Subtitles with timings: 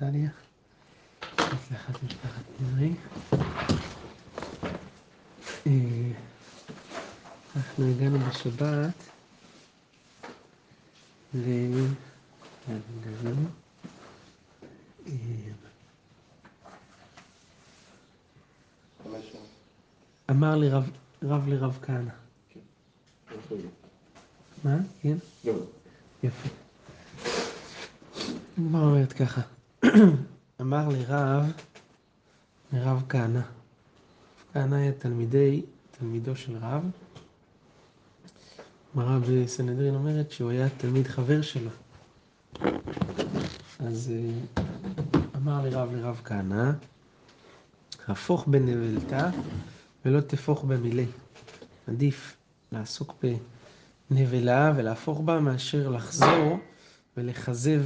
[0.00, 0.30] טליה.
[1.38, 2.92] הצלחת משפחת נזרי.
[5.66, 6.12] אה,
[7.56, 8.94] אנחנו הגענו בשבת
[11.34, 11.48] ל...
[20.30, 20.90] אמר לי רב,
[21.22, 22.10] רב לרב כהנא.
[24.64, 24.76] מה?
[25.02, 25.16] כן?
[25.44, 25.52] לא.
[26.22, 26.48] יפה.
[28.56, 29.59] מה אומרת ככה?
[30.60, 31.52] אמר לי רב,
[32.72, 33.40] לרב כהנא.
[34.52, 36.90] כהנא היה תלמידי, תלמידו של רב.
[38.94, 41.70] גמרא בסנהדרין אומרת שהוא היה תלמיד חבר שלו.
[43.78, 44.62] אז אה,
[45.36, 46.70] אמר לי רב לרב כהנא,
[48.08, 49.30] הפוך בנבלתה
[50.04, 51.06] ולא תפוך במילי.
[51.88, 52.36] עדיף
[52.72, 53.14] לעסוק
[54.10, 56.58] בנבלה ולהפוך בה מאשר לחזור
[57.16, 57.82] ולכזב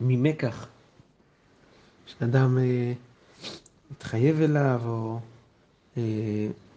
[0.00, 0.66] ממקח.
[2.06, 2.92] שאדם אה,
[3.90, 5.20] מתחייב אליו או
[5.96, 6.02] אה,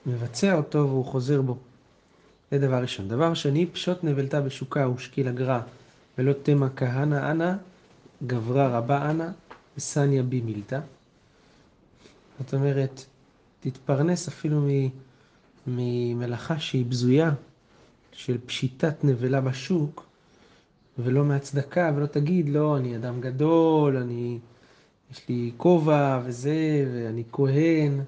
[0.06, 1.58] מבצע אותו והוא חוזר בו.
[2.52, 3.08] זה דבר ראשון.
[3.08, 5.62] דבר שני, פשוט נבלתה בשוקה ושקיל הגרע
[6.18, 7.54] ולא תמה כהנא אנא,
[8.28, 9.28] גברה רבה אנא,
[9.78, 10.80] וסניה בי מילתא.
[12.40, 13.06] זאת אומרת,
[13.60, 14.90] תתפרנס אפילו מ-
[15.68, 17.32] ממלאכה שהיא בזויה,
[18.12, 20.06] של פשיטת נבלה בשוק,
[21.00, 24.40] ולא מהצדקה, ולא תגיד, לא, אני אדם גדול, אני,
[25.12, 28.00] יש לי כובע וזה, ואני כהן,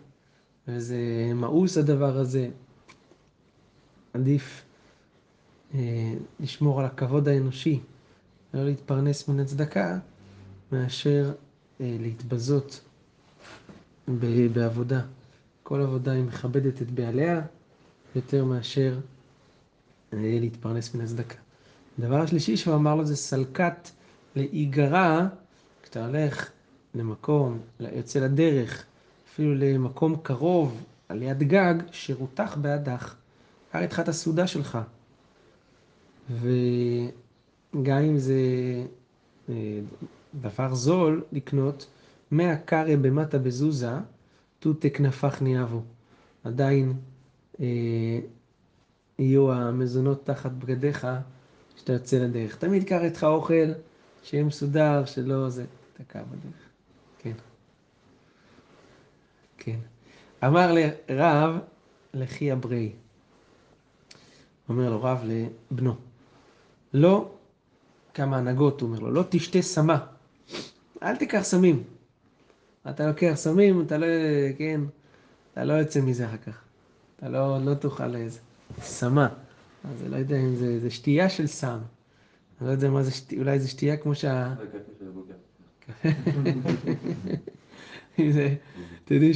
[0.68, 0.98] וזה
[1.36, 2.50] מאוס הדבר הזה.
[4.14, 4.64] עדיף
[5.74, 7.80] אה, לשמור על הכבוד האנושי,
[8.54, 10.00] ולא להתפרנס מן הצדקה,
[10.72, 11.34] מאשר
[11.82, 12.82] אה, להתבזות
[14.08, 15.02] ב- בעבודה.
[15.64, 17.42] כל עבודה היא מכבדת את בעליה
[18.16, 19.00] יותר מאשר
[20.14, 21.45] אה, להתפרנס מן הצדקה.
[22.00, 23.90] הדבר השלישי שהוא אמר לו זה סלקת
[24.36, 25.28] להיגרע,
[25.84, 26.50] כשאתה הולך
[26.96, 28.86] למקום, יוצא לדרך,
[29.30, 33.16] אפילו למקום קרוב, על יד גג, שרותח בעדך.
[33.72, 34.78] קח איתך את הסעודה שלך.
[36.30, 38.34] וגם אם זה
[39.50, 39.80] אה,
[40.42, 41.88] דבר זול לקנות,
[42.32, 43.92] מאה קרא במטה בזוזה,
[44.60, 45.82] תותי כנפך ניאבו.
[46.44, 46.94] עדיין
[47.60, 47.66] אה,
[49.20, 51.08] יהיו המזונות תחת בגדיך
[51.76, 52.56] כשאתה יוצא לדרך.
[52.56, 53.72] תמיד קח איתך אוכל
[54.24, 56.70] שיהיה מסודר, שלא זה, תקע בדרך.
[57.20, 57.34] כן.
[59.58, 59.80] כן.
[60.44, 60.72] אמר
[61.10, 61.60] לרב
[62.14, 62.92] לכי אברי.
[64.70, 65.24] אומר לו רב
[65.72, 65.96] לבנו,
[66.94, 67.32] לא,
[68.14, 70.06] כמה הנהגות הוא אומר לו, לא תשתה סמה,
[71.04, 71.84] אל תיקח סמים.
[72.90, 74.06] אתה לוקח סמים, אתה לא,
[74.58, 74.82] כן,
[75.54, 76.62] אתה לא יוצא מזה אחר כך.
[77.16, 78.40] אתה לא, לא תאכל איזה
[78.82, 79.28] סמה.
[79.90, 81.80] אז אני לא יודע אם זה, זה שתייה של סם.
[82.60, 84.54] אני לא יודע מה זה שתייה, אולי זה שתייה כמו שה...
[89.04, 89.32] אתם יודעים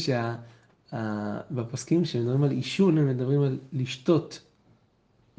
[0.92, 4.42] שבפוסקים שמדברים על עישון, הם מדברים על לשתות.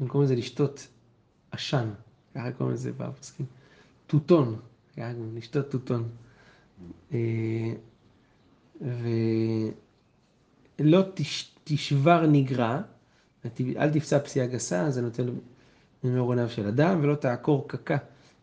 [0.07, 0.87] קוראים לזה לשתות
[1.51, 1.89] עשן,
[2.35, 3.45] ככה קוראים לזה בפוסקים.
[4.07, 4.59] טוטון,
[4.97, 6.09] ככה קוראים, לשתות טוטון.
[7.13, 7.73] אה,
[10.79, 12.81] ולא תש, תשבר נגרע,
[13.77, 15.25] אל תפצע פציעה גסה, זה נותן
[16.03, 17.97] ממאור עיניו של אדם, ולא תעקור קקה.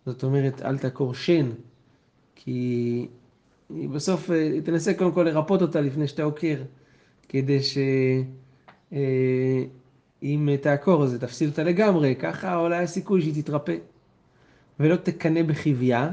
[0.06, 1.50] זאת אומרת, אל תעקור שן,
[2.34, 3.06] כי
[3.70, 6.62] בסוף אה, תנסה קודם כל לרפות אותה לפני שאתה עוקר,
[7.28, 7.58] כדי
[8.92, 8.96] שאם
[10.62, 13.76] תעקור אז תפסיד אותה לגמרי, ככה אולי הסיכוי שהיא תתרפא.
[14.80, 16.10] ולא תקנא בחיוויה,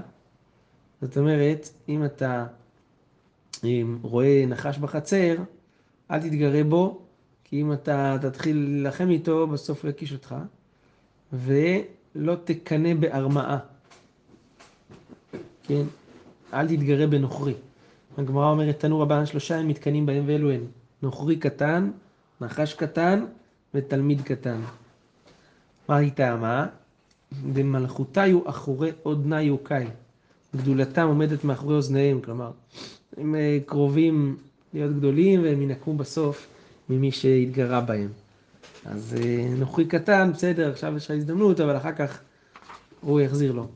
[1.01, 2.45] זאת אומרת, אם אתה
[3.63, 5.35] אם רואה נחש בחצר,
[6.11, 7.04] אל תתגרה בו,
[7.49, 10.35] כי אם אתה תתחיל להילחם איתו, בסוף הוא יקיש אותך.
[11.33, 13.57] ולא תקנא בהרמאה.
[15.63, 15.83] כן?
[16.53, 17.53] אל תתגרה בנוכרי.
[18.17, 20.61] הגמרא אומרת, תנו רבן שלושה הם מתקנאים בהם ואלו הן.
[21.01, 21.91] נוכרי קטן,
[22.41, 23.25] נחש קטן
[23.73, 24.61] ותלמיד קטן.
[25.89, 26.67] מה היא טעמה?
[27.53, 29.87] דמלכותיו אחורי אודנה יוקאי.
[30.55, 32.51] גדולתם עומדת מאחורי אוזניהם, כלומר,
[33.17, 34.37] הם אה, קרובים
[34.73, 36.47] להיות גדולים והם ינקמו בסוף
[36.89, 38.09] ממי שהתגרה בהם.
[38.85, 42.19] אז אה, נוכרי קטן, בסדר, עכשיו יש לך הזדמנות, אבל אחר כך
[43.01, 43.67] הוא יחזיר לו.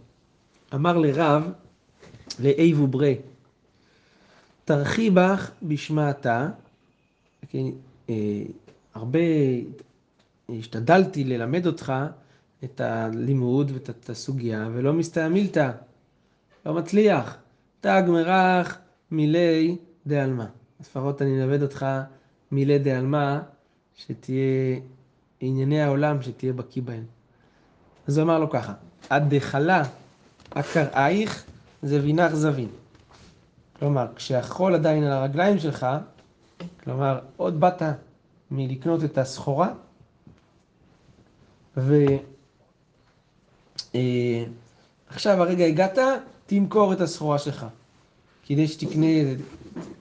[0.73, 1.43] אמר לרב,
[2.39, 3.17] לאיבו ברי,
[4.65, 6.49] תרחי בך בשמעתה,
[7.49, 7.65] כן,
[8.09, 8.15] אה,
[8.93, 9.19] הרבה
[10.59, 11.93] השתדלתי ללמד אותך
[12.63, 15.71] את הלימוד ואת הסוגיה, ולא מסתעמילתא,
[16.65, 17.37] לא מצליח.
[17.81, 18.77] תג מרח
[19.11, 19.77] מילי
[20.07, 20.45] דעלמא.
[20.81, 21.85] לפחות אני אלמד אותך
[22.51, 23.39] מילי דעלמא,
[23.95, 24.79] שתהיה
[25.39, 27.03] ענייני העולם, שתהיה בקיא בהם.
[28.07, 28.73] אז הוא אמר לו ככה,
[29.09, 29.83] עד דחלה
[30.49, 31.43] אקראייך
[31.81, 32.69] זה וינח זבין.
[33.79, 35.87] כלומר, כשהחול עדיין על הרגליים שלך,
[36.83, 37.81] כלומר, עוד באת
[38.51, 39.73] מלקנות את הסחורה,
[41.77, 42.07] ועכשיו
[45.25, 45.97] אה, הרגע הגעת,
[46.45, 47.65] תמכור את הסחורה שלך.
[48.49, 49.07] כדי שתקנה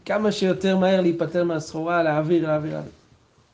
[0.05, 2.93] כמה שיותר מהר להיפטר מהסחורה, להעביר, להעביר, להעביר.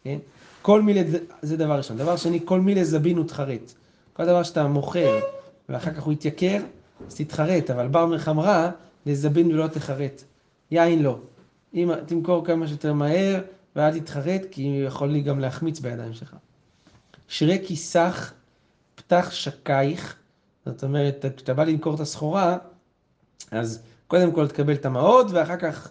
[0.05, 0.19] כן?
[0.63, 1.05] כל מילי,
[1.43, 1.97] זה, דבר ראשון.
[1.97, 3.73] דבר שני, כל מילי זבין ותחרט.
[4.13, 5.21] כל דבר שאתה מוכר
[5.69, 6.63] ואחר כך הוא יתייקר,
[7.09, 8.71] אז תתחרט, אבל בר מחמרה,
[9.07, 10.23] לזבין ולא תחרט.
[10.71, 11.19] יין לא.
[11.75, 13.41] אם תמכור כמה שיותר מהר,
[13.77, 16.37] ואל תתחרט, כי יכול לי גם להחמיץ בידיים שלך.
[17.29, 18.33] שרי כיסך,
[18.95, 20.17] פתח שקייך,
[20.67, 22.57] זאת אומרת, כשאתה בא למכור את הסחורה,
[23.51, 23.83] אז
[24.15, 25.91] קודם כל תקבל את המעות, ואחר כך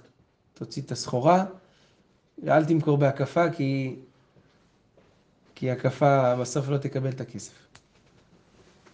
[0.53, 1.45] תוציא את הסחורה.
[2.43, 3.95] ואל תמכור בהקפה, כי,
[5.55, 7.53] כי הקפה בסוף לא תקבל את הכסף.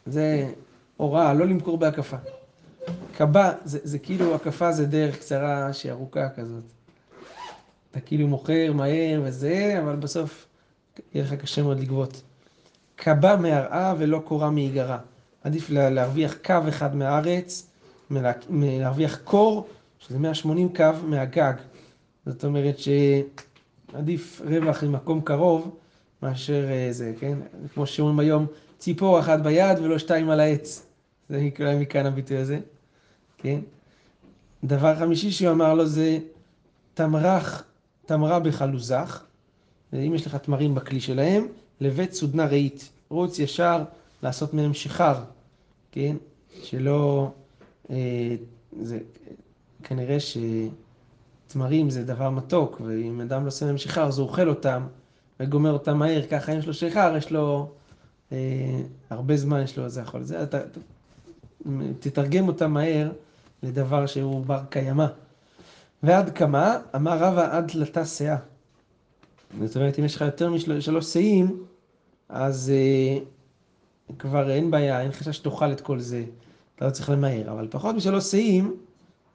[0.06, 0.52] זה
[0.98, 2.18] הוראה, לא למכור בהקפה.
[3.18, 6.64] קבע, זה, זה כאילו, הקפה זה דרך קצרה שהיא ארוכה כזאת.
[7.92, 10.48] אתה כאילו מוכר מהר וזה, אבל בסוף
[11.14, 12.22] יהיה לך קשה מאוד לגבות.
[12.96, 14.98] קבע מהרעה ולא קורה מהיגרה.
[15.44, 17.69] עדיף להרוויח קו אחד מהארץ,
[18.50, 19.68] להרוויח קור,
[20.00, 21.54] שזה 180 קו מהגג.
[22.26, 25.78] זאת אומרת שעדיף רווח ממקום קרוב
[26.24, 27.38] מאשר אה, זה, כן?
[27.74, 28.46] כמו שאומרים היום,
[28.78, 30.86] ציפור אחת ביד ולא שתיים על העץ.
[31.30, 32.60] זה נקרא מכאן הביטוי הזה,
[33.38, 33.60] כן?
[34.64, 36.20] דבר חמישי שהוא אמר לו זה
[36.94, 37.64] תמרח,
[38.06, 39.24] תמרה בחלוזך,
[39.94, 41.48] אם יש לך תמרים בכלי שלהם,
[41.82, 42.84] לבית סודנה רהיט.
[43.10, 43.84] רוץ ישר
[44.24, 45.16] לעשות מהם שיכר,
[45.92, 46.16] כן?
[46.64, 47.32] שלא...
[48.82, 49.00] זה,
[49.84, 50.18] כנראה
[51.48, 54.88] שתמרים זה דבר מתוק, ואם אדם לא עושה מהם שיכר אז הוא אוכל אותם
[55.40, 57.72] וגומר אותם מהר, ככה אם יש לו שיכר, יש לו
[58.32, 60.60] אה, הרבה זמן, יש לו, זה יכול, זה, אתה,
[62.00, 63.12] תתרגם אותם מהר
[63.64, 65.06] לדבר שהוא בר קיימא.
[66.04, 66.78] ועד כמה?
[66.96, 68.38] אמר רבא עד תלתה שאה.
[69.66, 71.64] זאת אומרת, אם יש לך יותר משלוש שאים,
[72.30, 73.20] אז אה,
[74.20, 76.24] כבר אין בעיה, אין חשש שתאכל את כל זה,
[76.80, 77.52] אתה לא צריך למהר.
[77.52, 78.76] אבל פחות משלוש שאים,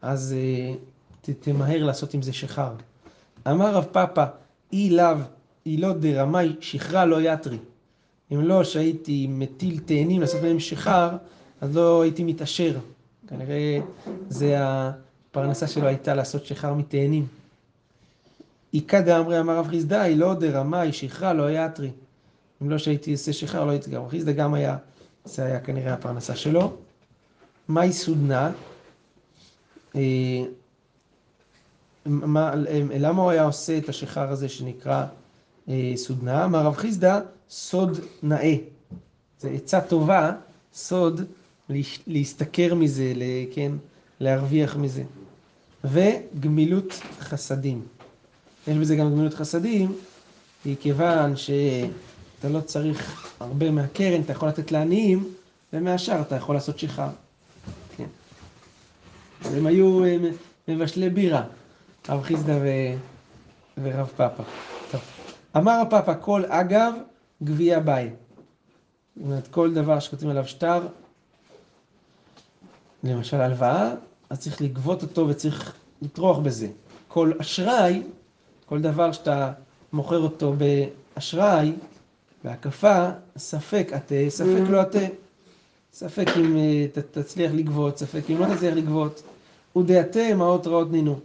[0.02, 0.75] אז אה,
[1.20, 2.73] ת, תמהר לעשות עם זה שחר.
[3.50, 4.25] אמר רב פאפא,
[4.73, 5.17] אי לאו,
[5.67, 7.58] אי לא דרמאי, שחרה לא יתרי.
[8.32, 11.11] אם לא שהייתי מטיל תאנים לעשות בהם שחר,
[11.61, 12.79] אז לא הייתי מתעשר.
[13.29, 13.79] כנראה
[14.29, 17.26] זה הפרנסה שלו הייתה לעשות שחר מתאנים.
[18.75, 21.90] איכא דאמרי אמר רב חיסדאי, לא דרמאי, שחרה לא יתרי.
[22.62, 24.08] אם לא שהייתי עושה שחרר, לא הייתי גם.
[24.08, 24.76] חיסדא גם היה,
[25.25, 26.76] זה היה כנראה הפרנסה שלו.
[27.69, 28.52] מהי סודנה?
[29.96, 30.00] אה,
[32.06, 32.55] מה,
[32.99, 35.05] למה הוא היה עושה את השחר הזה שנקרא
[35.69, 36.44] אה, סודנה?
[36.44, 37.20] אמר רב חיסדא,
[37.50, 38.55] סוד נאה.
[39.40, 40.32] זה עצה טובה,
[40.75, 41.20] סוד,
[42.06, 43.12] להשתכר מזה,
[43.55, 43.72] כן,
[44.20, 45.02] להרוויח מזה.
[45.84, 47.82] וגמילות חסדים.
[48.66, 49.96] יש בזה גם גמילות חסדים,
[50.62, 51.50] כי כיוון ש...
[52.38, 55.34] אתה לא צריך הרבה מהקרן, אתה יכול לתת לעניים,
[55.72, 57.08] ומהשאר אתה יכול לעשות שיכר.
[59.44, 59.56] כן.
[59.56, 60.17] הם היו אה,
[60.69, 61.44] מבשלי בירה,
[62.08, 62.69] רב חיסדא ו...
[63.82, 64.43] ורב פאפא.
[64.91, 65.00] טוב.
[65.56, 66.94] אמר הפאפא, כל אגב,
[67.43, 68.11] גביע ביי.
[69.16, 70.87] זאת אומרת, כל דבר שכותבים עליו שטר,
[73.04, 73.95] למשל הלוואה,
[74.30, 76.69] אז צריך לגבות אותו וצריך לטרוח בזה.
[77.09, 78.02] כל אשראי,
[78.66, 79.52] כל דבר שאתה
[79.92, 80.54] מוכר אותו
[81.16, 81.73] באשראי,
[82.45, 85.07] בהקפה, ספק עטה, ספק לא עטה.
[85.92, 89.23] ספק אם אה, תצליח לגבות, ספק אם לא תצליח לגבות.
[89.76, 91.21] ודעתה מעות רעות נינו.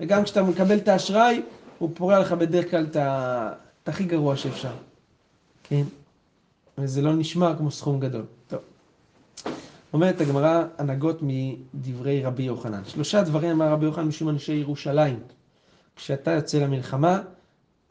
[0.00, 1.42] וגם כשאתה מקבל את האשראי,
[1.78, 4.72] הוא פורע לך בדרך כלל את הכי גרוע שאפשר.
[5.62, 5.82] כן?
[6.78, 8.24] וזה לא נשמע כמו סכום גדול.
[8.48, 8.60] טוב.
[9.92, 12.82] אומרת הגמרא הנהגות מדברי רבי יוחנן.
[12.86, 15.18] שלושה דברים אמר רבי יוחנן משום אנשי ירושלים.
[15.96, 17.20] כשאתה יוצא למלחמה,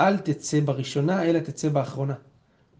[0.02, 2.14] אל תצא בראשונה, אלא תצא באחרונה.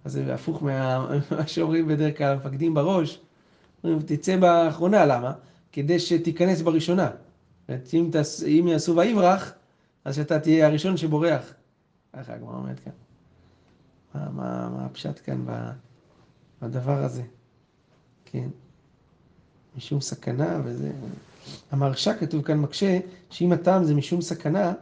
[0.06, 1.08] אז זה הפוך ממה
[1.48, 3.20] שאומרים בדרך כלל המפקדים בראש.
[3.84, 5.34] אומרים, תצא באחרונה, למה?
[5.72, 7.10] כדי שתיכנס בראשונה.
[7.94, 8.44] אם, תס...
[8.44, 9.54] אם יעשו ויברח,
[10.06, 11.54] אז שאתה תהיה הראשון שבורח.
[12.14, 12.92] ככה הגמרא אומרת כאן.
[14.16, 15.46] מה, מה, מה הפשט כאן
[16.62, 17.24] בדבר הזה?
[18.26, 18.48] כן.
[19.78, 20.92] משום סכנה וזה...
[21.72, 23.00] המרשה כתוב כאן מקשה,
[23.30, 24.74] שאם הטעם זה משום סכנה,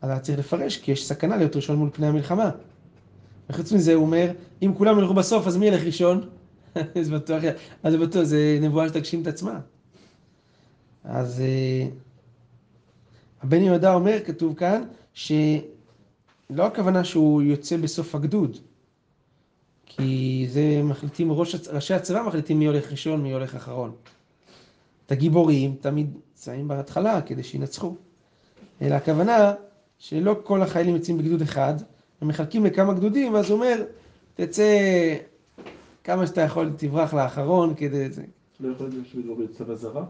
[0.00, 2.50] אז היה צריך לפרש, כי יש סכנה להיות ראשון מול פני המלחמה.
[3.50, 4.32] וחוץ מזה הוא אומר,
[4.62, 6.28] אם כולם ילכו בסוף, אז מי ילך ראשון?
[7.00, 7.42] אז בטוח,
[7.82, 9.60] אז בטוח, זה נבואה שתגשים את עצמה.
[11.04, 11.88] אז אה,
[13.42, 14.82] הבן יהודה אומר, כתוב כאן,
[15.14, 15.36] שלא
[16.50, 18.56] הכוונה שהוא יוצא בסוף הגדוד,
[19.86, 23.92] כי זה מחליטים, ראש, ראשי הצבא מחליטים מי הולך ראשון, מי הולך אחרון.
[25.06, 27.94] את הגיבורים תמיד שמים בהתחלה כדי שינצחו.
[28.82, 29.54] אלא הכוונה
[29.98, 31.74] שלא כל החיילים יוצאים בגדוד אחד,
[32.20, 33.84] הם מחלקים לכמה גדודים, ואז הוא אומר,
[34.34, 34.78] תצא
[36.04, 38.08] כמה שאתה יכול, תברח לאחרון כדי...
[38.60, 40.04] לא יכול להיות שהוא בצבא זרה?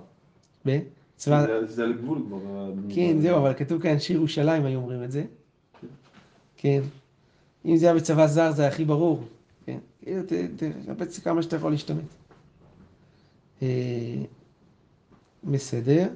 [0.65, 1.47] בצבא...
[1.67, 2.73] זה על גבול כבר.
[2.95, 5.25] כן, זהו, אבל כתוב כאן שיר ירושלים, היו אומרים את זה.
[6.57, 6.81] כן.
[7.65, 9.25] אם זה היה בצבא זר, זה היה הכי ברור.
[9.67, 9.79] כן.
[10.03, 10.23] כאילו,
[10.87, 12.05] תחפש כמה שאתה יכול להשתמט.
[13.63, 13.69] אה,
[15.45, 16.09] בסדר.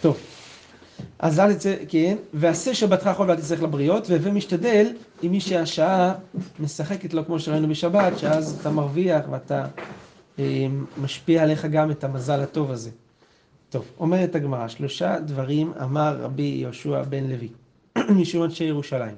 [0.00, 0.16] טוב.
[1.18, 4.86] אז אל תצא, כן, ועשה שבתך יכול ואל תצטרך לבריות, והווה משתדל
[5.22, 6.14] עם מי שהשעה
[6.60, 9.66] משחקת לו כמו שראינו בשבת, שאז אתה מרוויח ואתה
[11.02, 12.90] משפיע עליך גם את המזל הטוב הזה.
[13.70, 17.48] טוב, אומרת הגמרא, שלושה דברים אמר רבי יהושע בן לוי,
[18.20, 19.16] משום אנשי ירושלים.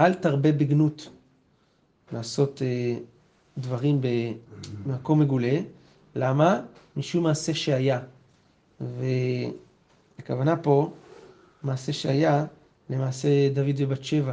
[0.00, 1.08] אל תרבה בגנות
[2.12, 2.96] לעשות אה,
[3.58, 4.00] דברים
[4.86, 5.58] במקום מגולה,
[6.14, 6.60] למה?
[6.96, 8.00] משום מעשה שהיה.
[10.18, 10.90] והכוונה פה,
[11.62, 12.46] מעשה שהיה
[12.90, 14.32] למעשה דוד ובת שבע,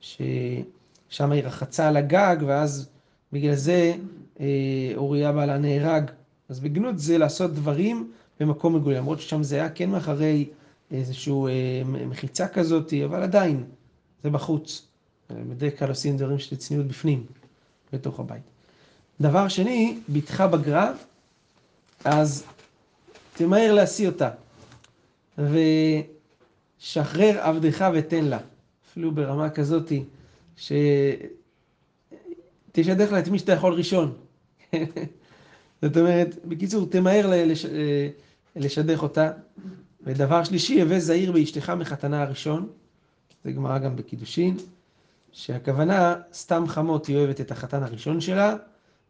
[0.00, 2.88] ששם היא רחצה על הגג, ואז
[3.32, 3.94] בגלל זה
[4.96, 6.10] אוריה בעלה נהרג.
[6.48, 10.48] אז בגנות זה לעשות דברים במקום מגולה, למרות ששם זה היה כן מאחרי
[10.90, 13.64] איזושהי אה, מחיצה כזאת, אבל עדיין,
[14.22, 14.86] זה בחוץ.
[15.30, 17.26] בדרך כלל עושים דברים של צניעות בפנים,
[17.92, 18.42] בתוך הבית.
[19.20, 20.92] דבר שני, בתך בגרה,
[22.04, 22.44] אז
[23.34, 24.30] תמהר להשיא אותה,
[26.78, 28.38] ושחרר עבדך ותן לה.
[28.90, 30.04] אפילו ברמה כזאתי,
[30.56, 30.72] ש...
[32.72, 34.14] תשדך לה את מי שאתה יכול ראשון.
[35.82, 37.66] זאת אומרת, בקיצור, תמהר לש...
[38.56, 39.30] לשדך אותה.
[40.04, 42.68] ודבר שלישי, הווה זהיר באשתך מחתנה הראשון,
[43.44, 44.56] זה גמרא גם בקידושין,
[45.32, 48.56] שהכוונה, סתם חמות היא אוהבת את החתן הראשון שלה,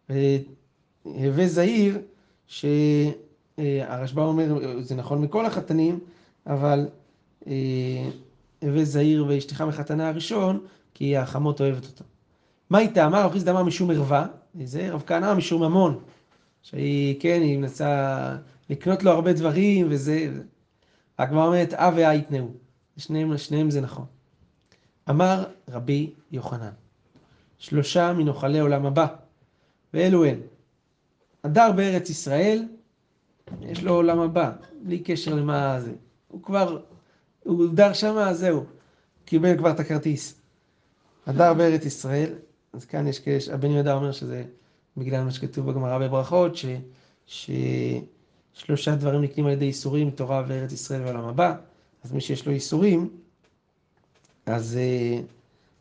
[0.09, 1.99] והווה זהיר,
[2.47, 5.99] שהרשב"א אומר, זה נכון מכל החתנים,
[6.47, 6.88] אבל
[7.47, 7.52] אה,
[8.62, 12.04] הווה זהיר ואשתך מחתנה הראשון, כי החמות אוהבת אותו.
[12.71, 13.25] מה היא טעמה?
[13.25, 14.26] אוכיס דמה משום ערווה,
[14.64, 15.99] זה רב כהנא משום ממון,
[16.62, 18.37] שהיא, כן, היא מנסה
[18.71, 20.32] לקנות לו הרבה דברים, וזה...
[21.18, 22.49] הגמרא אומרת, אה ואה יתנאו.
[22.97, 24.04] שניהם, שניהם זה נכון.
[25.11, 26.73] אמר רבי יוחנן,
[27.59, 29.06] שלושה מנוחלי עולם הבא,
[29.94, 30.38] ואלו הן.
[31.44, 32.64] הדר בארץ ישראל,
[33.61, 34.50] יש לו עולם הבא,
[34.82, 35.92] בלי קשר למה זה.
[36.28, 36.80] הוא כבר,
[37.44, 38.64] הוא דר שמה, זהו,
[39.25, 40.40] קיבל כבר את הכרטיס.
[41.26, 42.35] הדר בארץ ישראל,
[42.73, 44.45] אז כאן יש כאלה, הבן יהודה אומר שזה
[44.97, 46.67] בגלל מה שכתוב בגמרא בברכות, ש,
[47.26, 51.55] ששלושה דברים נקנים על ידי איסורים, תורה וארץ ישראל ועולם הבא,
[52.05, 53.11] אז מי שיש לו איסורים,
[54.47, 55.23] אז uh,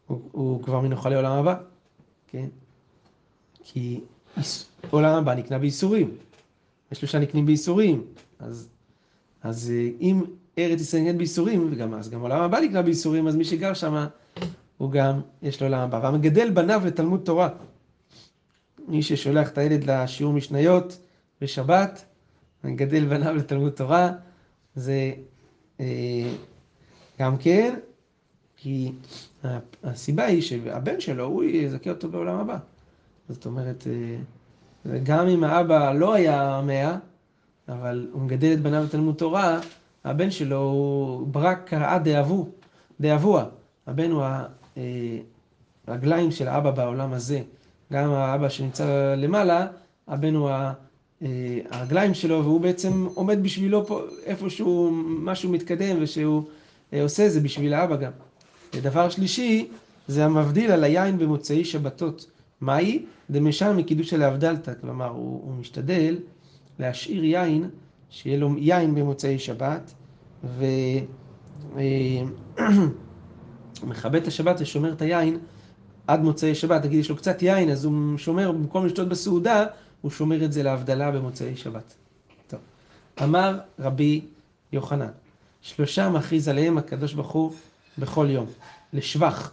[0.07, 1.55] הוא, הוא כבר מנוחלי עולם הבא,
[2.27, 2.47] כן?
[3.63, 3.99] כי
[4.89, 6.17] עולם הבא נקנה בייסורים,
[6.91, 8.05] ושלושה נקנים בייסורים,
[8.39, 8.69] אז,
[9.43, 10.23] אז uh, אם
[10.57, 14.05] ארץ ישראל נקנית בייסורים, וגם אז גם עולם הבא נקנה בייסורים, אז מי שגר שם,
[14.81, 15.99] הוא גם, יש לו עולם הבא.
[16.03, 17.49] והמגדל בניו לתלמוד תורה.
[18.87, 20.99] מי ששולח את הילד לשיעור משניות
[21.41, 22.05] בשבת,
[22.63, 24.11] מגדל בניו לתלמוד תורה,
[24.75, 25.11] זה
[25.79, 26.33] אה,
[27.19, 27.75] גם כן
[28.57, 28.91] כי
[29.83, 32.57] הסיבה היא שהבן שלו, הוא יזכה אותו בעולם הבא.
[33.29, 36.97] זאת אומרת, אה, גם אם האבא לא היה מאה,
[37.69, 39.59] אבל הוא מגדל את בניו בתלמוד תורה,
[40.03, 42.49] הבן שלו הוא ברק קראה דאבו,
[43.01, 43.45] דאבוה.
[43.87, 44.23] הבן הוא
[45.87, 47.41] הרגליים אה, של האבא בעולם הזה.
[47.93, 49.67] גם האבא שנמצא למעלה,
[50.07, 50.73] הבן הוא אה,
[51.71, 56.43] הרגליים שלו, והוא בעצם עומד בשבילו פה איפשהו משהו מתקדם, ושהוא
[57.01, 58.11] עושה זה בשביל האבא גם.
[58.73, 59.67] ודבר שלישי,
[60.07, 62.25] זה המבדיל על היין במוצאי שבתות.
[62.61, 63.05] מהי?
[63.29, 66.17] דמשל מקידוש של האבדלתא, כלומר הוא, הוא משתדל
[66.79, 67.69] להשאיר יין,
[68.09, 69.93] שיהיה לו יין במוצאי שבת,
[73.83, 75.39] ומכבה את השבת ושומר את היין
[76.07, 76.85] עד מוצאי שבת.
[76.85, 79.65] נגיד יש לו קצת יין, אז הוא שומר, במקום לשתות בסעודה,
[80.01, 81.93] הוא שומר את זה להבדלה במוצאי שבת.
[82.47, 82.59] טוב.
[83.23, 84.21] אמר רבי
[84.73, 85.11] יוחנן,
[85.61, 87.53] שלושה מכריז עליהם הקדוש ברוך הוא
[87.97, 88.45] בכל יום,
[88.93, 89.51] לשבח,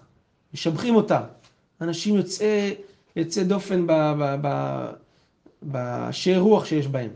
[0.54, 1.20] משבחים אותה.
[1.80, 2.74] אנשים יוצאי,
[3.16, 3.86] יוצא דופן
[5.62, 7.10] בשער רוח שיש בהם.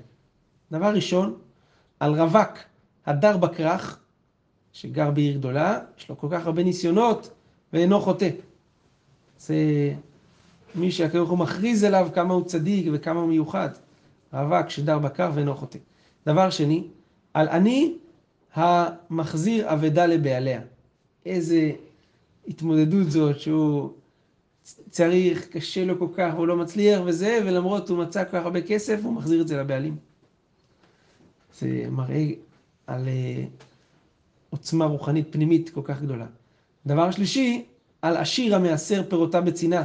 [0.73, 1.35] דבר ראשון,
[2.01, 2.59] על רווק
[3.07, 3.99] הדר בכרך,
[4.73, 7.31] שגר בעיר גדולה, יש לו כל כך הרבה ניסיונות
[7.73, 8.29] ואינו חוטא.
[9.39, 9.57] זה
[10.75, 13.69] מי שהקדוש הוא מכריז אליו כמה הוא צדיק וכמה הוא מיוחד.
[14.33, 15.79] רווק שדר בכרך ואינו חוטא.
[16.27, 16.85] דבר שני,
[17.35, 17.95] על אני
[18.55, 20.61] המחזיר אבדה לבעליה.
[21.27, 21.73] איזה
[22.49, 23.91] התמודדות זאת שהוא
[24.91, 28.63] צריך, קשה לו כל כך, הוא לא מצליח וזה, ולמרות הוא מצא כל כך הרבה
[28.63, 29.97] כסף, הוא מחזיר את זה לבעלים.
[31.59, 32.25] זה מראה
[32.87, 33.45] על אה,
[34.53, 36.27] עוצמה רוחנית פנימית כל כך גדולה.
[36.87, 37.65] דבר שלישי,
[38.03, 39.85] על עשיר המעשר פירותיו בצנעה.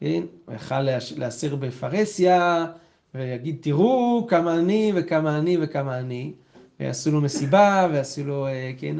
[0.00, 0.22] כן?
[0.46, 0.80] הוא יכל
[1.16, 2.66] להסר בפרהסיה,
[3.14, 6.32] ויגיד, תראו כמה אני וכמה אני וכמה אני.
[6.80, 8.96] ועשו לו מסיבה, ועשו לו, אה, כן,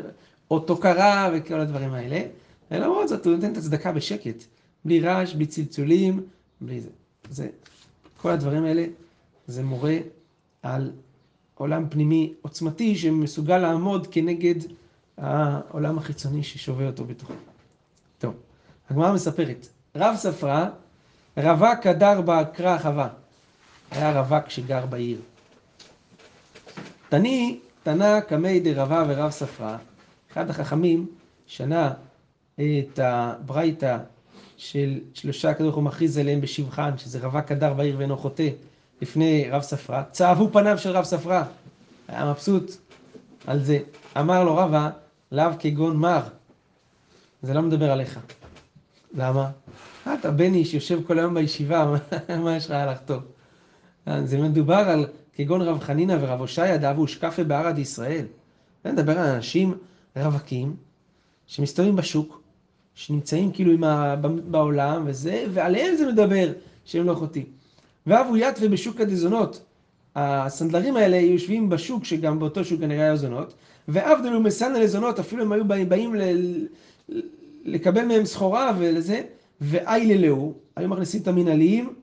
[0.50, 2.22] אות הוקרה וכל הדברים האלה.
[2.70, 4.44] ולמרות זאת, הוא נותן את הצדקה בשקט.
[4.84, 6.26] בלי רעש, בלי צלצולים,
[6.60, 6.88] בלי זה.
[7.30, 7.48] זה.
[8.16, 8.84] כל הדברים האלה,
[9.46, 9.96] זה מורה
[10.62, 10.90] על
[11.54, 14.54] עולם פנימי עוצמתי שמסוגל לעמוד כנגד
[15.18, 17.32] העולם החיצוני ששובה אותו בתוכו.
[18.18, 18.34] טוב,
[18.90, 20.68] הגמרא מספרת, רב ספרה,
[21.36, 23.08] רווק הדר בעקרה חווה.
[23.90, 25.20] היה רווק שגר בעיר.
[27.08, 29.78] תני, תנא קמי דרבה ורב ספרה,
[30.32, 31.06] אחד החכמים
[31.46, 31.92] שנה
[32.54, 33.98] את הברייתא
[34.56, 38.48] של שלושה הקדוש הוא מכריז עליהם בשבחן, שזה רווק הדר בעיר ואינו חוטא,
[39.02, 41.44] לפני רב ספרה, צהבו פניו של רב ספרה,
[42.08, 42.70] היה מבסוט
[43.46, 43.78] על זה.
[44.20, 44.90] אמר לו רבא,
[45.32, 46.22] לאו כגון מר,
[47.42, 48.18] זה לא מדבר עליך.
[49.14, 49.50] למה?
[50.14, 51.94] אתה בן איש, יושב כל היום בישיבה,
[52.44, 53.16] מה יש לך לחטוא?
[54.24, 58.24] זה מדובר על כגון רב חנינא ורב הושעיה דאבו שקפה בערד ישראל.
[58.84, 59.78] זה מדבר על אנשים
[60.16, 60.76] רווקים
[61.46, 62.42] שמסתובבים בשוק,
[62.94, 64.16] שנמצאים כאילו ה...
[64.50, 66.52] בעולם וזה, ועליהם זה מדבר
[66.84, 67.61] שהם לא חוטאים.
[68.06, 69.64] ואבו יתווה בשוק הדזונות.
[70.16, 73.54] הסנדלרים האלה יושבים בשוק, שגם באותו שוק כנראה היה זונות,
[73.88, 76.22] ועבדלו מסנא לזונות, אפילו הם היו באים ל...
[77.64, 79.22] לקבל מהם סחורה ולזה,
[79.60, 81.94] ואייללהו, היו מכניסים את המנהליים,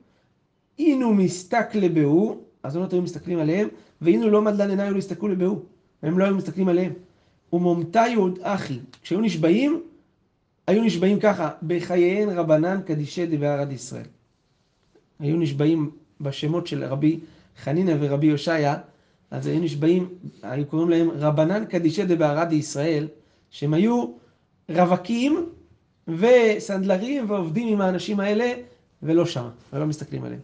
[0.79, 3.67] אינו מסתק לבהו, הזונות היו מסתכלים עליהם,
[4.01, 5.63] ואינו לא מדלן עיניי לא הסתכלו לבהו,
[6.01, 6.93] הם לא היו מסתכלים עליהם.
[7.53, 9.81] ומומתיוד אחי, כשהיו נשבעים,
[10.67, 14.05] היו נשבעים ככה, בחייהן רבנן קדישי דבערד ישראל.
[15.19, 17.19] היו נשבעים בשמות של רבי
[17.63, 18.77] חנינא ורבי יושעיה,
[19.31, 20.09] אז היו נשבעים,
[20.43, 23.07] היו קוראים להם רבנן קדישי דבערד ישראל,
[23.49, 24.05] שהם היו
[24.69, 25.49] רווקים
[26.07, 28.53] וסנדלרים ועובדים עם האנשים האלה,
[29.03, 30.41] ולא שם, ולא מסתכלים עליהם.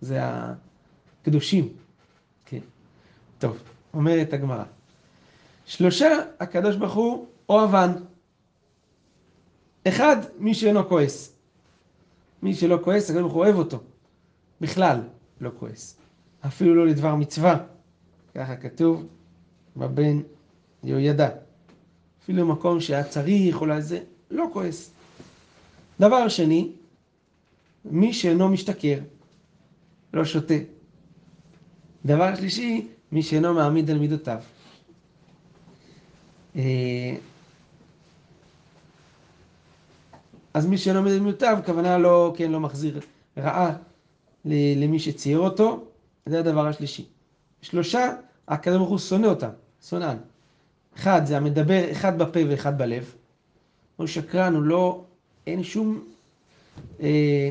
[0.00, 1.68] זה הקדושים.
[2.44, 2.58] כן.
[3.38, 3.58] טוב,
[3.94, 4.64] אומרת הגמרא.
[5.66, 6.08] שלושה,
[6.40, 7.90] הקדוש ברוך הוא אוהבן.
[9.88, 11.32] אחד, מי שאינו כועס.
[12.42, 13.80] מי שלא כועס, הקדוש ברוך הוא אוהב אותו.
[14.60, 15.00] בכלל
[15.40, 15.96] לא כועס.
[16.46, 17.58] אפילו לא לדבר מצווה.
[18.34, 19.06] ככה כתוב
[19.76, 20.20] בבן
[20.84, 21.28] יהוידע.
[22.22, 24.90] אפילו במקום שהיה צריך או לזה, לא כועס.
[26.00, 26.72] דבר שני,
[27.84, 28.98] מי שאינו משתכר,
[30.14, 30.54] לא שותה.
[32.04, 34.40] דבר שלישי, מי שאינו מעמיד על מידותיו.
[36.56, 37.16] אה,
[40.54, 43.00] אז מי שאינו מעמיד על מידותיו, כוונה לא, כן, לא מחזיר
[43.38, 43.76] רעה
[44.44, 45.84] למי שצייר אותו,
[46.26, 47.04] זה הדבר השלישי.
[47.62, 48.12] שלושה,
[48.48, 49.48] הקדוש ברוך הוא שונא אותם,
[49.88, 50.16] שונאן.
[50.96, 53.14] אחד, זה המדבר אחד בפה ואחד בלב.
[53.96, 55.04] הוא שקרן, הוא לא,
[55.46, 56.04] אין שום
[57.00, 57.50] אה,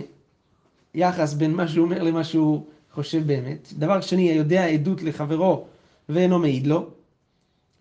[0.93, 3.73] יחס בין מה שהוא אומר למה שהוא חושב באמת.
[3.77, 5.65] דבר שני, היודע עדות לחברו
[6.09, 6.89] ואינו מעיד לו.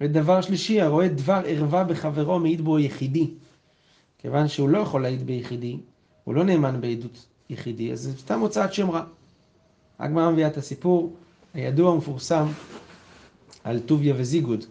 [0.01, 3.31] ודבר שלישי, הרואה דבר ערווה בחברו מעיד בו יחידי.
[4.19, 5.77] כיוון שהוא לא יכול להעיד ביחידי,
[6.25, 9.05] הוא לא נאמן בעדות יחידי, אז זה סתם הוצאת שם רע.
[9.99, 11.13] הגמרא מביאה את הסיפור
[11.55, 12.47] הידוע המפורסם
[13.65, 14.65] על טוביה וזיגוד,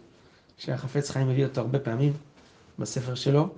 [0.58, 2.14] שהחפץ חיים מביא אותו הרבה פעמים
[2.80, 3.50] בספר שלו.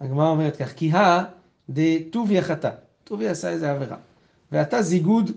[0.00, 1.24] הגמרא אומרת כך, כי הא
[1.70, 2.70] דטוביה חטא,
[3.04, 3.96] טוביה עשה איזה עבירה,
[4.52, 5.30] ואתה זיגוד,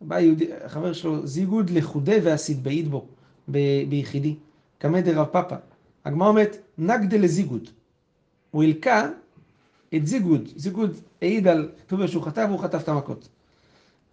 [0.00, 3.06] בא יהודי, חבר שלו, זיגוד לחודה ועשית בעיד בו,
[3.48, 4.34] ב- ביחידי,
[4.78, 5.56] קמא דרב פאפא.
[6.04, 7.68] הגמרא אומרת, נגדה לזיגוד.
[8.50, 9.08] הוא הלקה
[9.94, 13.28] את זיגוד, זיגוד העיד על טוביה שהוא חטא והוא חטף את המכות.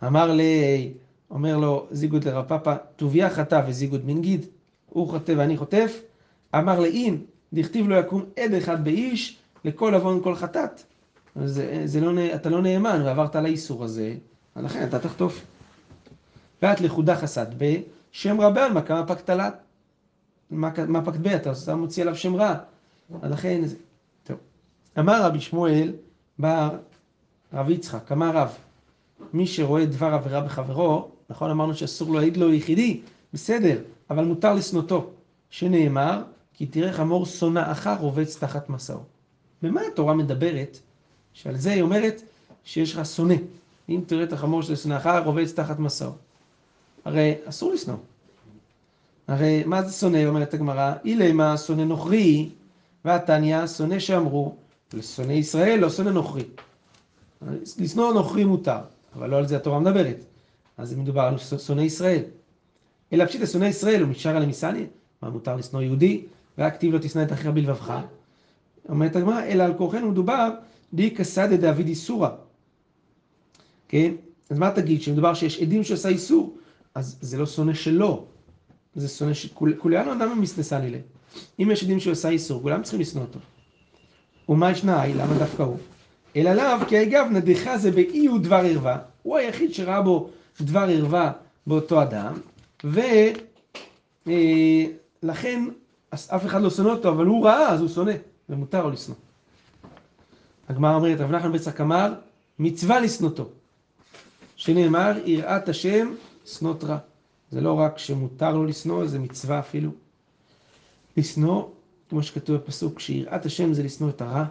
[0.04, 0.94] אמר לי,
[1.32, 4.46] אומר לו זיגוד לרב פאפא, טוביה חטא וזיגוד מנגיד,
[4.90, 6.02] הוא חוטא ואני חוטף.
[6.56, 7.22] אמר לאין,
[7.54, 10.84] דכתיב לא יקום עד אחד באיש, לכל עוון כל חטאת.
[11.46, 14.16] זה, זה לא, אתה לא נאמן ועברת על האיסור הזה,
[14.56, 15.42] ולכן אתה תחטוף.
[16.62, 17.76] ואת לכודה חסד ב,
[18.12, 19.50] שם בעלמא כמה פקת לה.
[20.50, 22.56] מה פקת ב, אתה מוציא עליו שם רע.
[23.12, 23.85] טוב.
[25.00, 25.94] אמר רבי שמואל
[26.40, 26.70] בר
[27.54, 28.50] רב יצחק, אמר רב,
[29.34, 33.02] מי שרואה דבר עבירה בחברו, נכון אמרנו שאסור להעיד לו יחידי,
[33.34, 35.10] בסדר, אבל מותר לשנותו,
[35.50, 39.00] שנאמר, כי תראה חמור שונאך רובץ תחת מסעו.
[39.62, 40.80] במה התורה מדברת?
[41.34, 42.22] שעל זה היא אומרת
[42.64, 43.36] שיש לך שונא.
[43.90, 46.12] אם תראה את החמור של שנאך רובץ תחת מסעו.
[47.06, 47.98] הרי אסור לשנוא.
[49.28, 50.94] הרי מה זה שונא, אומרת הגמרא?
[51.06, 52.50] אילמה שונא נוכרי,
[53.06, 54.56] והתניא שונא שאמרו,
[54.96, 56.44] לשונא ישראל לא שונא נוכרי.
[57.80, 58.80] לשנוא נוכרי מותר,
[59.16, 60.26] אבל לא על זה התורה מדברת.
[60.78, 62.24] אז מדובר על שונא ישראל.
[63.14, 64.86] אלא פשיטא שונא ישראל הוא משאר עלי מסני,
[65.22, 66.26] מה מותר לשנוא יהודי,
[66.58, 68.00] ורק כתיב לא תשנא את אחר בלבבך.
[68.90, 70.50] אומרת הגמרא, אלא על כורחנו מדובר
[70.94, 72.30] די כסדא דאביד איסורא.
[73.88, 74.14] כן?
[74.50, 76.58] אז מה תגיד, שמדובר שיש עדים שעשה איסור,
[76.96, 78.26] אז זה לא שונא שלו,
[78.96, 80.98] זה שונא שכולנו אדם מסנסני לה.
[81.60, 83.40] אם יש עדים שהוא עשה איסור, כולם צריכים לשנוא אותו.
[84.50, 85.78] ומה ישנאי, למה דווקא הוא?
[86.36, 90.30] אלא לאו, כי אגב נדחה זה באי הוא דבר ערווה, הוא היחיד שראה בו
[90.62, 91.32] דבר ערווה
[91.68, 92.34] באותו אדם,
[94.28, 95.64] ולכן
[96.10, 98.14] אף אחד לא שונא אותו, אבל הוא ראה, אז הוא שונא,
[98.50, 99.16] ומותר לו לשנוא.
[100.70, 102.14] הגמרא אומרת, רב נחמן בצק אמר,
[102.60, 103.50] מצווה לשנותו.
[104.56, 106.14] שנאמר, יראת השם,
[106.46, 106.98] שנות רע.
[107.52, 109.92] זה לא רק שמותר לו לשנוא, זה מצווה אפילו.
[111.18, 111.64] לשנוא,
[112.10, 114.46] כמו שכתוב בפסוק, שיראת השם זה לשנוא את הרע.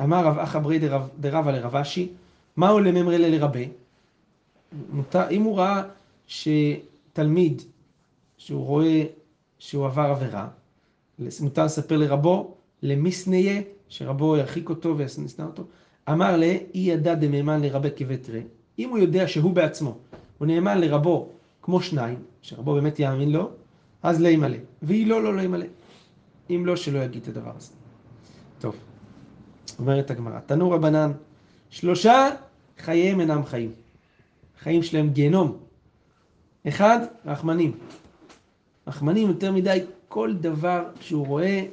[0.00, 0.78] אמר רב אחא ברי
[1.20, 2.08] דרבה לרב אשי,
[2.56, 3.60] מהו לממרי לרבה?
[5.30, 5.82] אם הוא ראה
[6.26, 7.62] שתלמיד,
[8.36, 9.04] שהוא רואה
[9.58, 10.48] שהוא עבר עבירה,
[11.40, 15.62] מותר לספר לרבו, למיסניה, שרבו ירחיק אותו וישנא אותו,
[16.10, 18.42] אמר לה, אי ידע דמאמן לרבה כבתרי.
[18.78, 19.98] אם הוא יודע שהוא בעצמו,
[20.38, 21.28] הוא נאמן לרבו
[21.62, 23.50] כמו שניים, שרבו באמת יאמין לו,
[24.02, 24.56] אז לא ימלא.
[24.82, 25.66] והיא לא, לא, לא ימלא.
[26.50, 27.72] אם לא, שלא יגיד את הדבר הזה.
[28.58, 28.76] טוב,
[29.78, 31.12] אומרת הגמרא, תנו רבנן,
[31.70, 32.28] שלושה
[32.78, 33.72] חייהם אינם חיים.
[34.62, 35.58] חיים שלהם גיהנום.
[36.68, 37.72] אחד, רחמנים.
[38.86, 41.64] רחמנים יותר מדי, כל דבר שהוא רואה,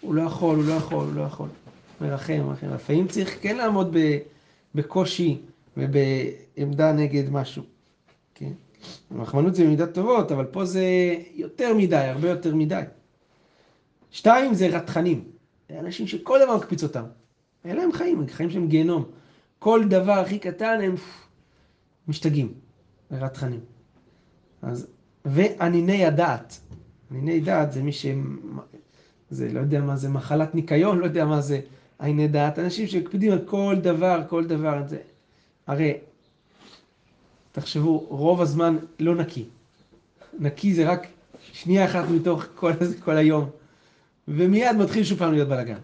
[0.00, 1.48] הוא לא יכול, הוא לא יכול, הוא לא יכול.
[2.00, 2.74] מרחם, מרחם.
[2.74, 3.96] לפעמים צריך כן לעמוד
[4.74, 5.38] בקושי
[5.76, 7.62] ובעמדה נגד משהו.
[8.34, 8.52] כן?
[9.16, 10.84] רחמנות זה במידת טובות, אבל פה זה
[11.34, 12.82] יותר מדי, הרבה יותר מדי.
[14.10, 15.24] שתיים זה רתחנים.
[15.68, 17.04] זה אנשים שכל דבר מקפיץ אותם.
[17.64, 19.04] אין להם חיים, חיים שהם גיהנום.
[19.58, 20.94] כל דבר הכי קטן הם
[22.08, 22.52] משתגעים,
[23.10, 23.60] רתחנים.
[24.62, 24.86] אז,
[25.24, 26.60] ואניני הדעת.
[27.10, 28.06] אניני דעת זה מי ש...
[29.30, 31.60] זה לא יודע מה זה מחלת ניקיון, לא יודע מה זה
[31.98, 32.58] עיני דעת.
[32.58, 34.82] אנשים שמקפידים על כל דבר, כל דבר.
[34.86, 34.98] זה...
[35.66, 35.94] הרי,
[37.52, 39.44] תחשבו, רוב הזמן לא נקי.
[40.38, 41.06] נקי זה רק
[41.52, 42.72] שנייה אחת מתוך כל,
[43.04, 43.50] כל היום.
[44.30, 45.78] ומיד מתחיל שוב פעם להיות בלאגן.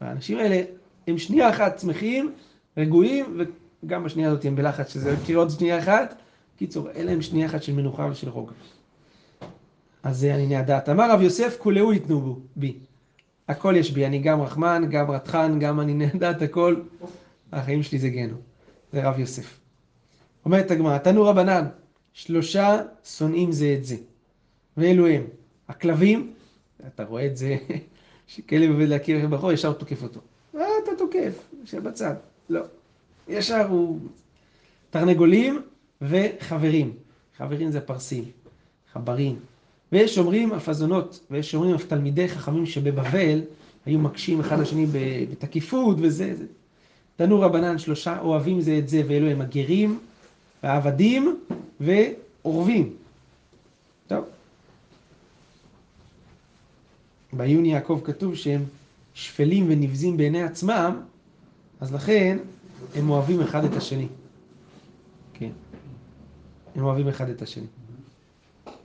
[0.00, 0.62] האנשים האלה
[1.06, 2.32] הם שנייה אחת שמחים,
[2.76, 3.40] רגועים,
[3.84, 6.14] וגם בשנייה הזאת הם בלחץ, שזה כאילו עוד שנייה אחת.
[6.56, 8.52] קיצור, אין להם שנייה אחת של מנוחה ושל רוגע.
[10.02, 10.88] אז זה ענייני הדעת.
[10.88, 12.76] אמר רב יוסף, כולהו ייתנו בי.
[13.48, 16.76] הכל יש בי, אני גם רחמן, גם רתחן, גם ענייני הדעת, הכל.
[17.52, 18.40] החיים שלי זה גיהנום.
[18.92, 19.60] זה רב יוסף.
[20.44, 21.64] אומרת הגמרא, תנו רבנן,
[22.12, 23.96] שלושה שונאים זה את זה.
[24.76, 25.22] ואלו הם,
[25.68, 26.32] הכלבים,
[26.86, 27.56] אתה רואה את זה,
[28.26, 30.20] שכלב עובד להכיר בחור, ישר תוקף אותו.
[30.54, 31.32] מה אתה תוקף?
[31.60, 32.14] יושב בצד.
[32.50, 32.60] לא.
[33.28, 33.98] ישר הוא
[34.90, 35.62] תרנגולים
[36.02, 36.92] וחברים.
[37.36, 38.24] חברים זה פרסים,
[38.92, 39.36] חברים.
[39.92, 43.40] ויש שומרים אף הזונות, ויש שומרים אף תלמידי חכמים שבבבל
[43.86, 44.86] היו מקשים אחד לשני
[45.30, 46.34] בתקיפות וזה.
[46.34, 46.44] זה.
[47.16, 49.98] תנו רבנן שלושה אוהבים זה את זה, ואלו הם הגרים,
[50.62, 51.36] והעבדים
[51.80, 52.92] ועורבים.
[57.36, 58.64] בעיון יעקב כתוב שהם
[59.14, 61.00] שפלים ונבזים בעיני עצמם,
[61.80, 62.38] אז לכן
[62.94, 64.06] הם אוהבים אחד את השני.
[65.34, 65.50] כן.
[66.76, 67.66] הם אוהבים אחד את השני.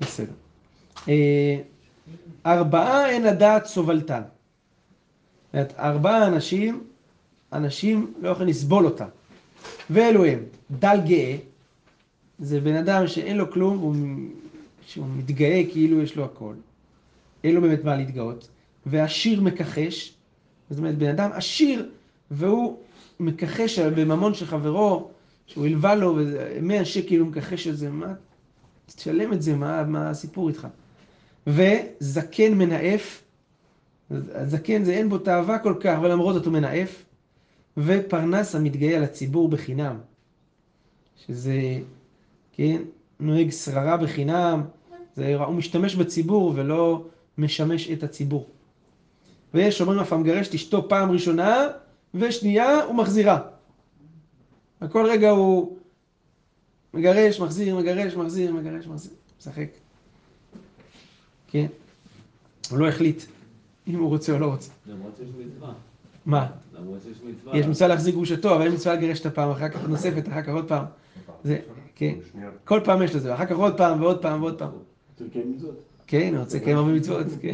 [0.01, 0.33] בסדר.
[1.07, 1.61] אה,
[2.45, 4.21] ארבעה אין הדעת סובלתן.
[5.53, 6.83] זאת ארבעה אנשים,
[7.53, 9.07] אנשים לא יכולים לסבול אותם.
[9.89, 10.39] ואלו הם,
[10.71, 11.37] דל גאה,
[12.39, 13.95] זה בן אדם שאין לו כלום, הוא,
[14.85, 16.53] שהוא מתגאה כאילו יש לו הכל.
[17.43, 18.49] אין לו באמת מה להתגאות.
[18.85, 20.13] ועשיר מכחש,
[20.69, 21.89] זאת אומרת, בן אדם עשיר,
[22.31, 22.77] והוא
[23.19, 25.11] מכחש בממון של חברו,
[25.47, 28.13] שהוא הלווה לו, ומאה שקל הוא מכחש את זה, מה,
[28.85, 30.67] תשלם את זה, מה, מה הסיפור איתך?
[31.47, 33.23] וזקן מנאף,
[34.45, 37.03] זקן זה אין בו תאווה כל כך, אבל למרות זאת הוא מנאף,
[37.77, 39.97] ופרנס המתגאה על הציבור בחינם,
[41.25, 41.79] שזה,
[42.51, 42.81] כן,
[43.19, 44.63] נוהג שררה בחינם,
[45.15, 47.05] זה, הוא משתמש בציבור ולא
[47.39, 48.47] משמש את הציבור.
[49.53, 51.67] ויש אומרים אף המגרש את אשתו פעם ראשונה,
[52.13, 53.39] ושנייה הוא מחזירה.
[54.81, 55.77] וכל רגע הוא
[56.93, 59.69] מגרש, מחזיר, מגרש, מחזיר, מגרש, מחזיר, משחק.
[61.47, 61.67] כן?
[62.69, 63.23] הוא לא החליט
[63.87, 64.71] אם הוא רוצה או לא רוצה.
[64.87, 65.73] למרות שיש מצווה.
[66.25, 66.47] מה?
[66.73, 67.57] למרות שיש מצווה.
[67.57, 70.49] יש מצווה להחזיק גרושתו, אבל אין מצווה לגרש את הפעם, אחר כך נוספת, אחר כך
[70.49, 70.85] עוד פעם.
[71.43, 71.59] זה,
[71.95, 72.15] כן.
[72.65, 74.69] כל פעם יש לזה, אחר כך עוד פעם ועוד פעם ועוד פעם.
[76.09, 77.53] כן, רוצה לקיים הרבה מצוות, כן.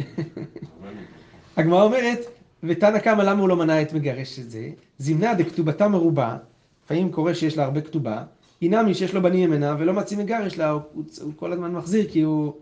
[1.56, 2.18] הגמרא אומרת,
[2.62, 4.70] ותנא קמא למה הוא לא מנע את מגרש את זה?
[4.98, 6.36] זימנה דכתובתה מרובה,
[6.84, 8.22] לפעמים קורה שיש לה הרבה כתובה,
[8.60, 11.72] היא נמי שיש לו בנים ממנה ולא מציא מגרש לה, הוא, הוא, הוא כל הזמן
[11.72, 12.52] מחזיר כי הוא,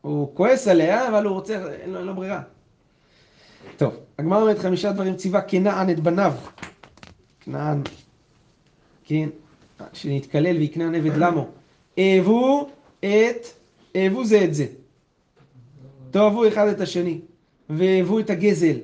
[0.00, 2.42] הוא כועס עליה, אבל הוא רוצה, אין לו, אין לו ברירה.
[3.76, 6.32] טוב, הגמרא אומרת חמישה דברים ציווה כנען את בניו.
[7.40, 7.82] כנען,
[9.04, 9.28] כן,
[9.92, 11.48] שנתקלל ויקנען עבד למו.
[11.98, 12.68] אהבו
[13.00, 13.46] את,
[13.96, 14.66] אהבו זה את זה.
[16.14, 17.20] תאהבו אחד את השני,
[17.70, 18.76] ואהבו את הגזל,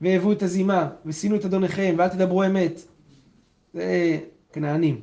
[0.00, 2.80] ואהבו את הזימה, ושנאו את אדוניכם, ואל תדברו אמת.
[3.74, 4.18] זה
[4.52, 5.00] כנענים.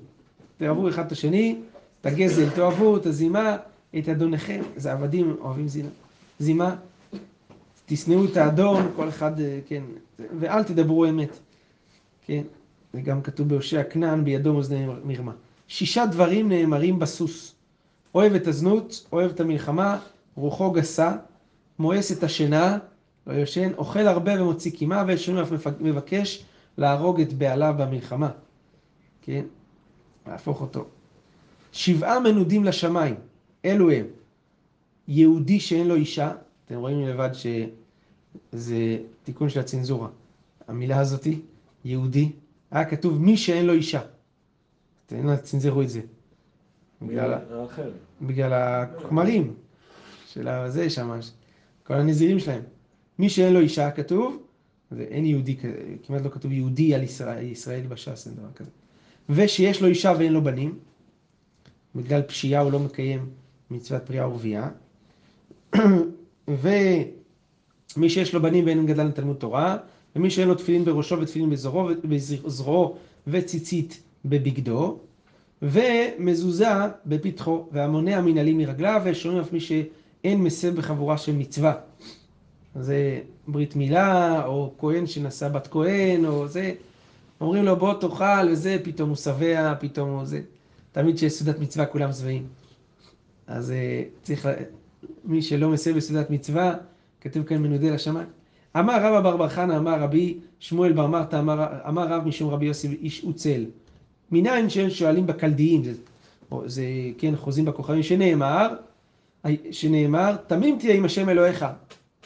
[0.57, 1.55] תאהבו אחד את השני,
[2.01, 3.57] את הגזל, תאהבו את הזימה,
[3.97, 4.61] את אדוניכם.
[4.75, 5.89] זה עבדים אוהבים זימה.
[6.39, 6.75] זימה,
[7.85, 9.83] תשנאו את האדון, כל אחד, אה, כן,
[10.39, 11.39] ואל תדברו אמת.
[12.25, 12.43] כן,
[12.93, 15.31] זה גם כתוב בהושע כנען בידו מאזני מרמה.
[15.67, 17.55] שישה דברים נאמרים בסוס.
[18.15, 19.99] אוהב את הזנות, אוהב את המלחמה,
[20.35, 21.15] רוחו גסה,
[21.79, 22.77] מואס את השינה,
[23.27, 26.45] לא ישן, אוכל הרבה ומוציא קימה, ולשונים אף מבקש
[26.77, 28.31] להרוג את בעליו במלחמה.
[29.21, 29.45] כן?
[30.27, 30.85] להפוך אותו.
[31.71, 33.15] שבעה מנודים לשמיים,
[33.65, 34.05] אלו הם.
[35.07, 36.31] יהודי שאין לו אישה,
[36.65, 40.09] אתם רואים לבד שזה תיקון של הצנזורה.
[40.67, 41.41] המילה הזאתי,
[41.85, 42.31] יהודי,
[42.71, 44.01] היה כתוב מי שאין לו אישה.
[45.05, 46.01] אתם צנזרו את זה.
[47.01, 47.33] בגלל.
[48.21, 49.53] בגלל הכמרים
[50.27, 51.19] של הזה שם,
[51.87, 52.61] כל הנזירים שלהם.
[53.19, 54.43] מי שאין לו אישה כתוב,
[54.91, 55.55] ואין יהודי,
[56.03, 58.69] כמעט לא כתוב יהודי על ישראל, ישראלי בש"ס, אין דבר כזה.
[59.29, 60.79] ושיש לו אישה ואין לו בנים,
[61.95, 63.29] בגלל פשיעה הוא לא מקיים
[63.71, 64.69] מצוות פריאה ורבייה.
[66.47, 69.77] ומי שיש לו בנים ואין גדל לתלמוד תורה,
[70.15, 71.49] ומי שאין לו תפילין בראשו ותפילין
[72.09, 72.95] בזרועו,
[73.27, 74.99] וציצית בבגדו,
[75.61, 76.67] ומזוזה
[77.05, 79.59] בפתחו, והמונע מנהלי מרגליו, ושומעים אף מי
[80.25, 81.73] שאין מסב בחבורה של מצווה.
[82.75, 86.73] זה ברית מילה, או כהן שנשא בת כהן, או זה.
[87.41, 90.41] אומרים לו בוא תאכל וזה, פתאום הוא שבע, פתאום הוא זה.
[90.91, 92.47] תמיד כשיש סעודת מצווה כולם שבעים.
[93.47, 94.49] אז אה, צריך,
[95.25, 96.73] מי שלא מסב בסעודת מצווה,
[97.21, 98.27] כתוב כאן מנודה לשמיים.
[98.79, 102.65] אמר רבא בר בר חנא, אמר רבי שמואל בר מרתא, אמר, אמר רב משום רבי
[102.65, 103.65] יוסי איש אוצל.
[104.31, 105.93] מניין שהם שואלים בקלדיים, זה,
[106.65, 106.85] זה
[107.17, 108.75] כן חוזים בכוכבים, שנאמר,
[109.71, 111.65] שנאמר, תמים תהיה עם השם אלוהיך.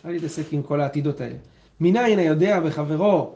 [0.05, 1.35] אל תתעסק עם כל העתידות האלה.
[1.79, 3.31] מניין היודע בחברו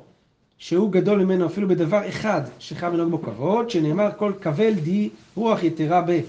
[0.57, 5.63] שהוא גדול ממנו אפילו בדבר אחד שחייב לנהוג בו כבוד, שנאמר כל כבל די רוח
[5.63, 6.19] יתרה ב.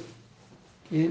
[0.91, 1.11] כן?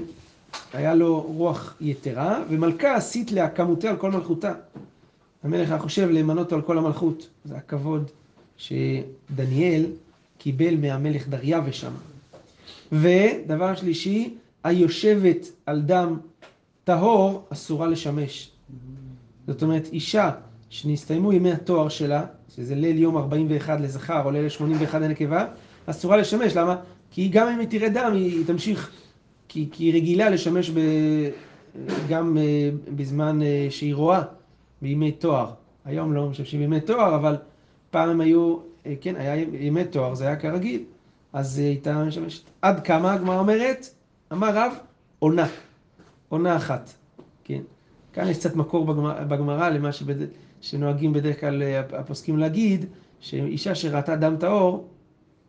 [0.72, 4.52] היה לו רוח יתרה, ומלכה עשית להקמותה על כל מלכותה.
[5.44, 7.28] המלך היה חושב למנות על כל המלכות.
[7.44, 8.10] זה הכבוד
[8.56, 9.86] שדניאל
[10.38, 11.92] קיבל מהמלך דריווש שם.
[12.92, 16.16] ודבר שלישי, היושבת על דם
[16.84, 18.50] טהור אסורה לשמש.
[19.46, 20.30] זאת אומרת, אישה
[20.70, 25.46] שנסתיימו ימי התואר שלה, שזה ליל יום 41 לזכר או ליל 81 לנקבה,
[25.86, 26.56] אסורה לשמש.
[26.56, 26.76] למה?
[27.10, 28.90] כי גם אם היא תראה דם, היא תמשיך,
[29.48, 30.80] כי, כי היא רגילה לשמש ב,
[32.08, 34.22] גם אה, בזמן אה, שהיא רואה,
[34.82, 35.50] בימי תואר.
[35.84, 37.36] היום לא משמשים בימי תואר, אבל
[37.90, 40.82] פעם הם היו, אה, כן, היה ימי תואר, זה היה כרגיל.
[41.32, 42.42] אז היא הייתה משמשת.
[42.62, 43.86] עד כמה הגמרא אומרת?
[44.32, 44.72] אמר רב,
[45.18, 45.46] עונה.
[46.28, 46.92] עונה אחת,
[47.44, 47.60] כן.
[48.12, 48.86] כאן יש קצת מקור
[49.28, 50.26] בגמרא למה שבד...
[50.60, 52.86] שנוהגים בדרך כלל הפוסקים להגיד,
[53.20, 54.88] שאישה שראתה דם טהור,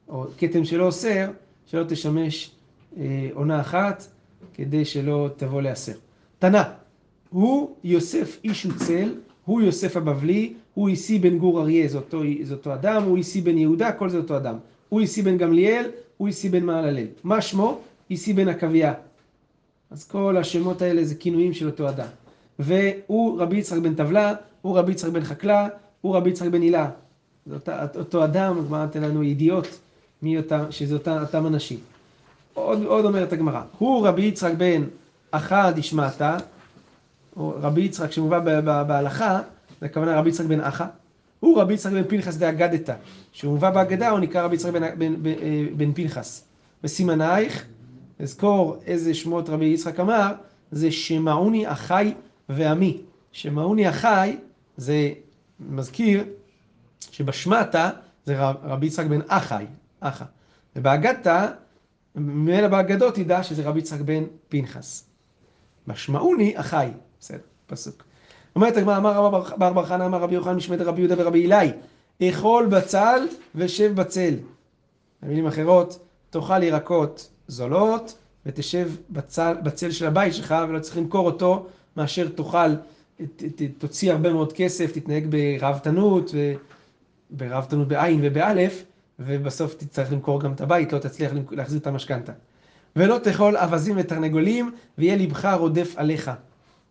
[0.10, 1.32] או כתם שלא אוסר,
[1.66, 2.52] שלא תשמש
[2.98, 4.08] אה, עונה אחת,
[4.54, 5.94] כדי שלא תבוא להסר.
[6.40, 6.62] תנא,
[7.30, 12.54] הוא יוסף איש וצל, הוא יוסף הבבלי, הוא איסי בן גור אריה, זה אותו, זה
[12.54, 14.56] אותו אדם, הוא איסי בן יהודה, כל זה אותו אדם.
[14.90, 15.86] הוא איסי בן גמליאל,
[16.18, 17.08] הוא איסי בן מעללל.
[17.24, 17.80] מה שמו?
[18.10, 18.94] איסי בן עקביה.
[19.92, 22.08] אז כל השמות האלה זה כינויים של אותו אדם.
[22.60, 25.68] והוא רבי יצחק בן טבלה, הוא רבי יצחק בן חקלה,
[26.02, 26.90] הוא רבי יצחק בן הילה.
[27.46, 29.80] זה אותה, אותו אדם, הגמרא נותן לנו ידיעות,
[30.22, 30.38] מי
[30.70, 31.80] שזה אותם, אותם אנשים.
[32.54, 34.84] עוד, עוד אומרת הגמרא, הוא רבי יצחק בן
[35.32, 36.38] אחא דשמטה,
[37.38, 38.40] רבי יצחק שמובא
[38.84, 39.42] בהלכה,
[39.80, 40.86] זה הכוונה רבי יצחק בן אחא,
[41.40, 42.94] הוא רבי יצחק בן פנחס דאגדתא,
[43.32, 45.32] שמובא בהגדה הוא נקרא רבי יצחק בן, בן, בן,
[45.78, 46.44] בן פנחס.
[46.84, 47.66] וסימנייך,
[48.20, 50.34] אזכור איזה שמות רבי יצחק אמר,
[50.72, 52.14] זה שמעוני אחי
[52.50, 53.02] ועמי.
[53.32, 54.38] שמעוני אחי
[54.78, 55.12] זה
[55.60, 56.24] מזכיר
[57.12, 57.90] שבשמטה
[58.26, 59.66] זה רב, רבי יצחק בן אחי,
[60.00, 60.26] אחא.
[60.76, 61.48] ובאגדתא,
[62.16, 65.04] ממילא באגדות תדע שזה רבי יצחק בן פנחס.
[65.88, 66.88] משמעוני אחי,
[67.20, 68.04] בסדר, פסוק.
[68.56, 71.72] אומרת הגמרא, אמר בר בר חנא, אמר רבי יוחנן משמעת רבי יהודה ורבי אלי,
[72.30, 74.34] אכול בצל ושב בצל.
[75.24, 76.00] במילים אחרות,
[76.30, 82.70] תאכל ירקות זולות ותשב בצל, בצל של הבית שלך ולא צריך למכור אותו מאשר תאכל,
[83.78, 86.32] תוציא הרבה מאוד כסף, תתנהג בראוותנות,
[87.30, 88.84] בראוותנות בעין ובאלף,
[89.20, 92.32] ובסוף תצטרך למכור גם את הבית, לא תצליח להחזיר את המשכנתה.
[92.96, 96.32] ולא תאכול אווזים ותרנגולים, ויהיה לבך רודף עליך.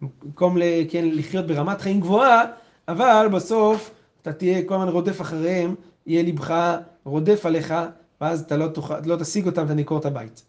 [0.02, 0.56] במקום
[0.90, 2.42] כן, לחיות ברמת חיים גבוהה,
[2.88, 3.90] אבל בסוף
[4.22, 5.74] אתה תהיה כל הזמן רודף אחריהם,
[6.06, 7.74] יהיה לבך רודף עליך,
[8.20, 10.42] ואז אתה לא, תוכל, לא תשיג אותם ותמכור את הבית.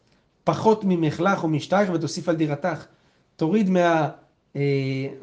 [0.44, 2.86] פחות ממחלך ומשתייך ותוסיף על דירתך.
[3.36, 4.10] תוריד מה,
[4.56, 4.62] אה,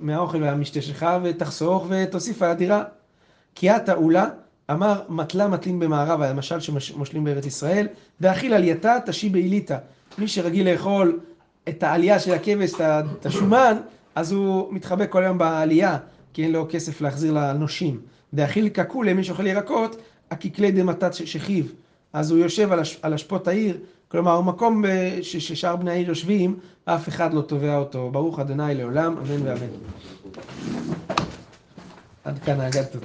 [0.00, 2.84] מהאוכל והמשתה שלך ותחסוך ותוסיף על הדירה.
[3.54, 4.28] כי את תעולה,
[4.70, 7.88] אמר מטלה מטלים במערב, המשל שמושלים בארץ ישראל,
[8.20, 9.78] ואכיל עלייתה תשי בעיליתה.
[10.18, 11.20] מי שרגיל לאכול
[11.68, 13.76] את העלייה של הכבש, את השומן,
[14.14, 15.98] אז הוא מתחבא כל היום בעלייה,
[16.32, 18.00] כי אין לו כסף להחזיר לנושים.
[18.34, 19.96] דאכיל קקולה, מי שאוכל ירקות,
[20.30, 21.72] הקקלי דמתת שכיב.
[22.12, 23.76] אז הוא יושב על, הש, על אשפות העיר,
[24.08, 24.86] כלומר הוא מקום ב-
[25.22, 28.10] ש- ששאר בני העיר יושבים, אף אחד לא תובע אותו.
[28.10, 29.66] ברוך אדוני לעולם, אמן ואמן.
[32.24, 33.02] עד כאן האגדתות.